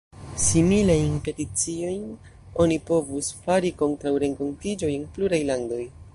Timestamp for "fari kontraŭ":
3.45-4.17